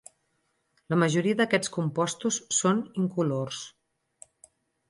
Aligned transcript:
La 0.93 0.97
majoria 1.03 1.37
d'aquests 1.41 1.71
compostos 1.77 2.41
són 2.61 2.81
incolors. 3.05 3.63